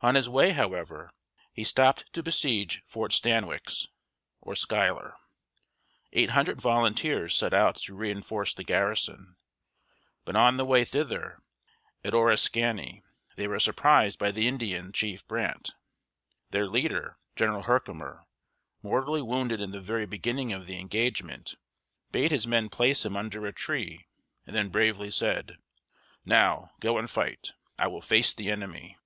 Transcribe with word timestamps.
On 0.00 0.14
his 0.14 0.30
way, 0.30 0.52
however, 0.52 1.10
he 1.52 1.62
stopped 1.62 2.10
to 2.14 2.22
besiege 2.22 2.82
Fort 2.86 3.10
Stan´wix, 3.12 3.88
or 4.40 4.54
Schuyler. 4.56 5.18
Eight 6.10 6.30
hundred 6.30 6.58
volunteers 6.58 7.36
set 7.36 7.52
out 7.52 7.76
to 7.76 7.94
reinforce 7.94 8.54
the 8.54 8.64
garrison, 8.64 9.36
but 10.24 10.36
on 10.36 10.56
the 10.56 10.64
way 10.64 10.86
thither, 10.86 11.42
at 12.02 12.14
O 12.14 12.20
ris´ka 12.22 12.74
ny, 12.76 13.02
they 13.36 13.46
were 13.46 13.58
surprised 13.58 14.18
by 14.18 14.30
the 14.30 14.48
Indian 14.48 14.90
chief 14.90 15.26
Brant. 15.28 15.74
Their 16.48 16.66
leader, 16.66 17.18
General 17.36 17.64
Her´ki 17.64 17.94
mer, 17.94 18.24
mortally 18.82 19.20
wounded 19.20 19.60
in 19.60 19.72
the 19.72 19.82
very 19.82 20.06
beginning 20.06 20.50
of 20.50 20.64
the 20.66 20.78
engagement, 20.80 21.56
bade 22.10 22.30
his 22.30 22.46
men 22.46 22.70
place 22.70 23.04
him 23.04 23.18
under 23.18 23.46
a 23.46 23.52
tree, 23.52 24.06
and 24.46 24.56
then 24.56 24.70
bravely 24.70 25.10
said: 25.10 25.58
"Now, 26.24 26.70
go 26.80 26.96
and 26.96 27.10
fight. 27.10 27.52
I 27.78 27.86
will 27.86 28.00
face 28.00 28.32
the 28.32 28.48
enemy." 28.50 28.96